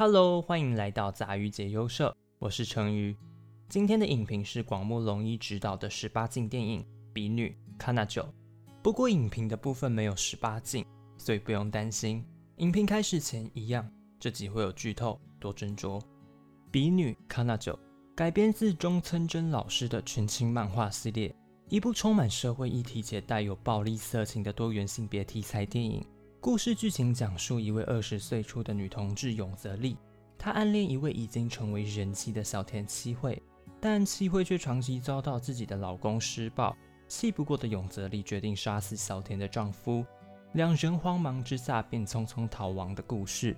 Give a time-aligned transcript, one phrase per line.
[0.00, 3.16] Hello，欢迎来到杂鱼解忧社，我是成鱼。
[3.68, 6.80] 今天的影评是广木隆一执导的十八禁电影
[7.12, 8.22] 《比女卡纳九》，
[8.80, 12.24] 不过影评的部分没有十八禁，所以不用担心。
[12.58, 15.98] 影评开始前一样，这集会有剧透，多斟酌。
[16.70, 17.72] 《比女卡纳九》
[18.14, 21.34] 改编自中村真老师的纯情漫画系列，
[21.68, 26.06] 一部充满社会议题且带有暴力色情的多元性别题材电影。
[26.40, 29.96] 故事剧情讲述一位二十岁出的女同志永泽丽，
[30.38, 33.42] 她暗恋一位已经成为人妻的小田七惠，
[33.80, 36.74] 但七惠却长期遭到自己的老公施暴，
[37.08, 40.06] 气不过的永泽丽决定杀死小田的丈夫，
[40.52, 43.56] 两人慌忙之下便匆匆逃亡的故事。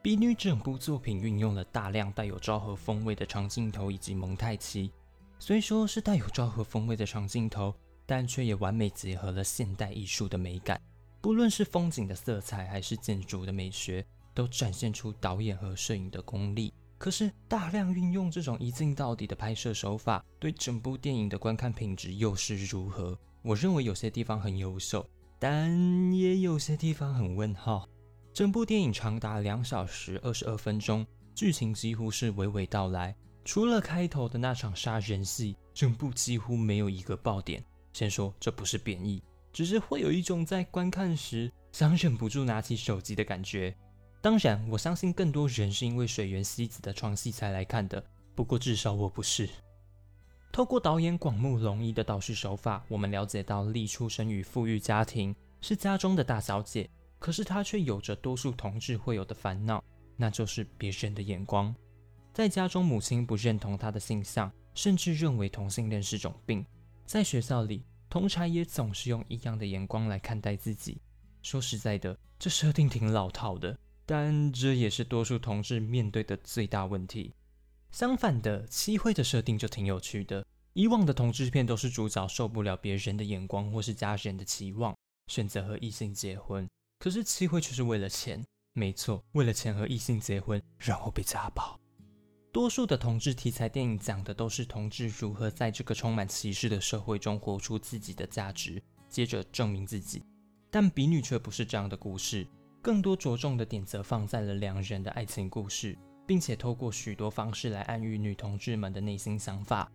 [0.00, 4.90] 比女整部作品运用了大量带有昭和风味的长镜头以及蒙太奇，
[5.38, 7.74] 虽说是带有昭和风味的长镜头，
[8.06, 10.80] 但却也完美结合了现代艺术的美感。
[11.22, 16.74] 不论是风景的色彩，还是建筑的美学，都展现出导演和摄影的功力。
[16.98, 23.16] 可是，大量运用这种一镜到底的拍摄手法，对整部电影的观看品质又是如何？
[23.42, 27.88] 我认为有些地方很优秀，但也有些地方很问号。
[28.32, 33.14] 整部电影长达两小时二十二分钟，剧情几乎是娓娓道来，
[33.44, 37.64] 除了开头的那场杀人戏，整部几乎没有一个爆点。
[37.92, 39.22] 先说这不是贬义。
[39.52, 43.74] 只是会有一种在观看时想忍不住拿起手机的感觉。
[44.20, 48.02] 当然，我相信更多人是因为水原希子的床戏才来看的。
[48.34, 49.48] 不过至少我不是。
[50.50, 56.88] 透过导演广木隆一的导视手法，我们了解到丽出生于富裕家庭，是家中的大小姐。
[57.18, 59.82] 可是她却有着多数同志会有的烦恼，
[60.16, 61.74] 那就是别人的眼光。
[62.32, 66.64] 在家中，母亲不认同她的性向，甚至认为同性恋是种病。
[67.04, 67.84] 在学校里。
[68.12, 71.00] 同柴也总是用异样的眼光来看待自己。
[71.40, 77.32] 说实在的，这设定挺老套的，但这也是多数同志面对的最大问题。
[77.90, 80.44] 相反的，七惠的设定就挺有趣的。
[80.74, 84.94] 以往的同志片都是主角受不了别人的眼光或是家人的期望，
[85.28, 86.68] 选择和异性结婚。
[86.98, 88.44] 可是七惠却是为了钱，
[88.74, 91.80] 没错，为了钱和异性结婚，然后被家暴。
[92.52, 100.22] 多数的同志题材电影讲的都是同志如何在这个充满歧视的社会中活出自己的价值，接着证明自己。
[100.70, 102.46] 但《比女》却不是这样的故事，
[102.82, 105.96] 更多着重的点则放在了两人的爱情故事，
[106.26, 109.90] 并且透过许多方式来暗喻女同志们的内心想法。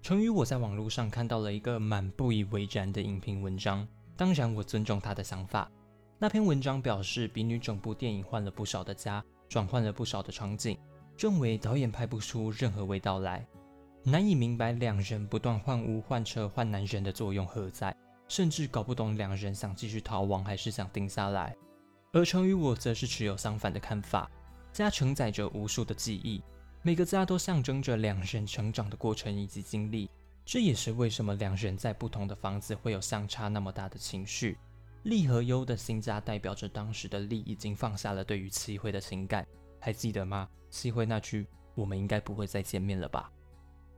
[0.00, 5.68] 成于我在网络上看到了一个蛮不以为然的影评文章，当然我尊重他的想法。
[6.20, 10.78] 那篇文章表示，《比女》整部电影换了不少的家，转换了不少的场景。
[11.18, 13.46] 认为导演拍不出任何味道来，
[14.02, 17.96] 难以明白两人不断换屋、换车、换男人的作用何在，
[18.28, 21.56] 甚至搞不懂两人想继续逃亡还是想定下来。
[22.12, 24.30] 而成与我则是持有相反的看法。
[24.72, 26.42] 家承载着无数的记忆，
[26.82, 30.10] 每个家都象征着两人成长的过程以及经历。
[30.44, 34.58] 这也是为什么两人在不同的房子会有相差那么大的情绪。
[35.04, 39.46] 利和优的新家代表着当时的利已经放下了对于齐辉的情感。
[39.86, 40.48] 还记得吗？
[40.68, 43.30] 七惠那句“我们应该不会再见面了吧”。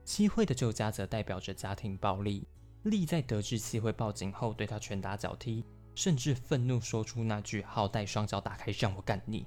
[0.04, 2.46] 七惠的旧家则代表着家庭暴力。
[2.82, 9.46] 丽在得知七惠报警后，对他拳打脚踢，甚至愤怒说出那句“好歹双脚打开，让我干你”。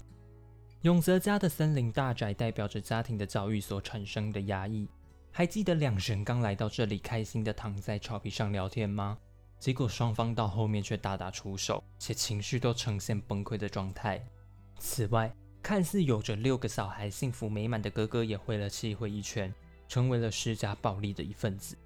[0.81, 4.89] 永泽家的森林大宅代表着家庭的教育所产生的压抑。
[5.29, 9.15] 还记得两人刚来到这里，开心的躺在草皮上聊天吗？
[9.59, 14.25] 结果双方到后面却大打出手，且情绪都呈现崩溃的状态。
[14.79, 19.53] 此外，看似有着六个小孩、幸福美满的哥哥，也挥了气挥一拳，
[19.87, 21.77] 成为了施加暴力的一份子。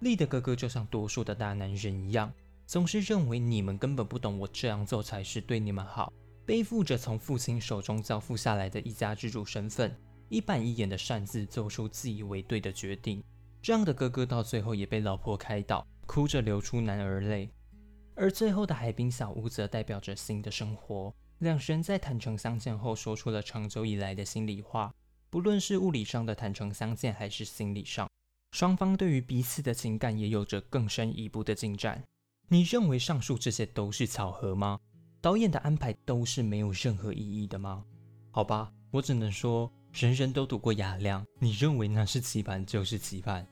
[0.00, 2.32] 丽的哥哥就像多数的大男人一样，
[2.66, 6.12] 总是认为你们根本不懂我这样做才是对你们好，
[6.44, 9.96] 背负着从父亲手中交付下来的一家之主身份，
[10.28, 13.24] 一板一眼的擅自做出自以为对的决定。
[13.62, 17.48] 这样的哥哥到最后也被老婆开导，哭着流出男儿泪。
[18.14, 21.12] 而最后的海滨小屋则代表着新的生活。
[21.38, 24.94] 两人在坦诚相见后，说出了长久以来的心里话。
[25.30, 28.08] 不论是物理上的坦诚相见，还是心理上，
[28.52, 32.02] 双方对于彼此的情感也有着更深一步的进展。
[32.48, 34.78] 你认为上述这些都是巧合吗？
[35.20, 37.84] 导演的安排都是没有任何意义的吗？
[38.30, 41.26] 好吧，我只能说，人人都读过雅量。
[41.40, 43.44] 你认为那是期盼，就是期盼。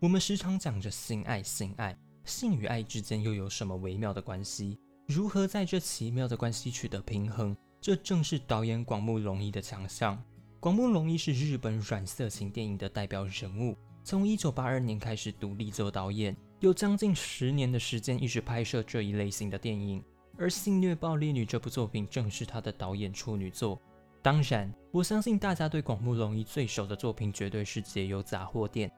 [0.00, 4.78] 我们时常讲着性爱，性爱，性与爱之间又有什么微妙的关系？
[5.08, 7.56] 如何在这奇妙的关系取得平衡？
[7.80, 10.22] 这正是导演广木隆一的强项。
[10.60, 13.74] 广木隆一是日本软色情电影的代表人物，
[14.04, 20.04] 从1982年开始独立做导演，有将近十年的时间一直拍摄这一类型的电影。
[20.36, 23.80] 而《性虐暴力女》这部作品正是他的导演处女作。
[24.20, 28.90] 当然，我相信大家对广木隆一最熟的作品绝对是《解忧杂货店》。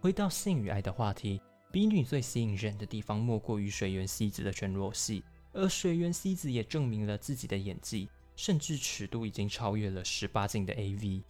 [0.00, 1.40] 回到性与爱的话题，
[1.70, 5.22] 比女最吸引人的地方莫过于水原希子的全裸戏，
[5.56, 11.22] 而水原希子也证明了自己的演技，甚至尺度已经超越了十八禁的 AV。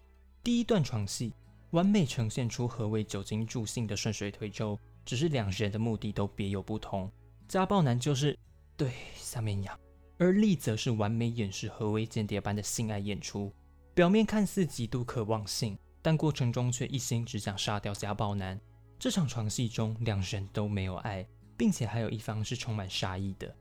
[0.42, 1.32] 第一段床戏
[1.70, 7.10] 完美呈现出何为酒精助兴的顺水推舟，只是两人的目的都别有不同。
[7.46, 8.36] 家暴男就是
[8.76, 9.78] 对下面痒。
[10.18, 13.52] 而丽则是完美演示何为间谍般的性爱演出，
[13.94, 18.58] 表面看似极度渴望性，但过程中却一心只想杀掉家暴男。
[18.98, 21.26] 这场床戏中，两人都没有爱，
[21.56, 23.54] 并且还有一方是充满杀意的。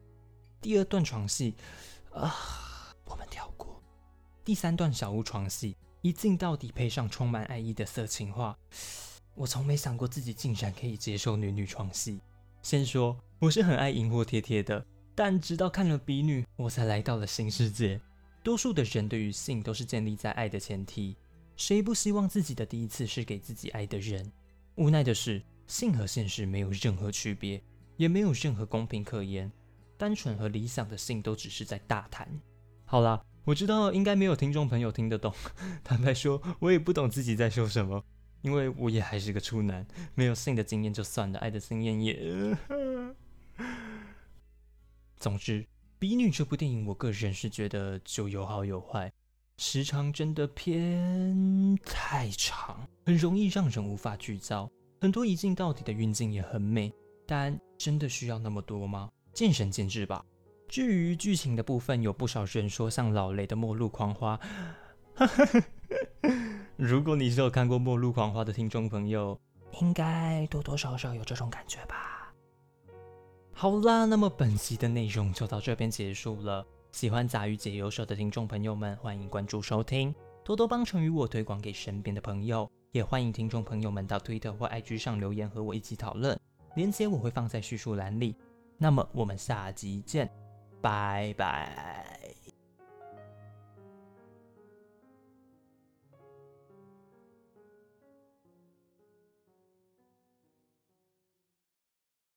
[0.65, 1.53] 第二段床戏，
[2.11, 2.35] 啊，
[3.05, 3.79] 我们跳过。
[4.43, 8.57] 第三段小屋床戏，一镜到底配上充满爱意的色情画，
[9.35, 12.19] 我从没想过自己竟然可以接受女女床戏。
[12.63, 14.83] 先说，我是很爱荧火贴贴的。
[15.13, 18.01] 但直到看了《比女》，我才来到了新世界。
[18.41, 21.15] 多数的人对于性都是建立在爱的前提，
[21.55, 24.31] 谁不希望自己的第一次是给自己爱的人？
[24.77, 27.61] 无奈的是，性和现实没有任何区别，
[27.97, 29.51] 也没有任何公平可言。
[29.97, 32.27] 单纯和理想的性都只是在大谈。
[32.85, 35.33] 好啦，我知道应该没有听众朋友听得懂。
[35.83, 38.03] 坦白说，我也不懂自己在说什么，
[38.41, 42.55] 因为我也还是个处男，没有性的经验就算了，爱的经验也。
[45.17, 45.63] 总之，
[45.97, 49.11] 《比女》这部电影，我个人是觉得就有好有坏，
[49.57, 54.69] 时长真的偏太长，很容易让人无法聚焦。
[55.01, 56.93] 很多一镜到底的运镜也很美，
[57.25, 59.09] 但真的需要那么多吗？
[59.35, 60.25] 见仁见智吧。
[60.67, 64.39] 至于剧情的部分，有不少人说像老雷的《末路狂花》，
[66.77, 69.37] 如果你是有看过《末路狂花》的听众朋友，
[69.81, 72.33] 应该多多少少有这种感觉吧。
[73.51, 76.65] 好啦，那么本期的内容就到这边结束了。
[76.93, 80.15] 喜欢杂鱼解忧社的听众朋友们，欢迎关注收听，
[80.45, 82.69] 多多帮成与我推广给身边的朋友。
[82.93, 86.39] 也欢迎听众朋友们到推特或 IG 上留言和我一起讨论，
[86.75, 88.33] 链接我会放在叙述栏里。
[88.77, 90.29] 那么我们下集见，
[90.81, 92.14] 拜拜。